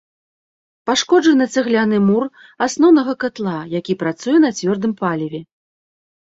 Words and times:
Пашкоджаны 0.89 1.45
цагляны 1.57 1.99
мур 2.05 2.25
асноўнага 2.67 3.13
катла, 3.25 3.53
які 3.79 3.93
працуе 4.01 4.35
на 4.47 4.51
цвёрдым 4.57 4.93
паліве. 5.05 5.39